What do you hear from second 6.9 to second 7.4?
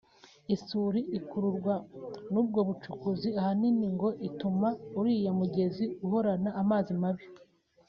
mabi